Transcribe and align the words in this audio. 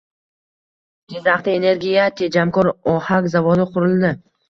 Jizzaxda 1.13 1.55
energiya 1.59 2.09
tejamkor 2.25 2.73
ohak 2.97 3.33
zavodi 3.39 3.73
qurildi 3.73 4.17